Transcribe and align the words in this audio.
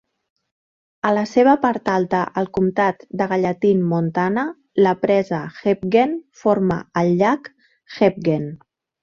A 1.09 1.09
la 1.17 1.25
seva 1.31 1.51
part 1.65 1.91
alta 1.95 2.21
al 2.41 2.49
comtat 2.59 3.05
de 3.21 3.27
Gallatin, 3.33 3.83
Montana, 3.91 4.47
la 4.87 4.95
presa 5.05 5.43
Hebgen 5.59 6.17
forma 6.43 6.81
el 7.05 7.15
llac 7.23 7.53
Hebgen. 8.01 8.51